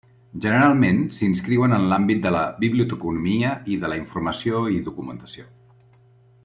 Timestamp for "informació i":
4.03-4.83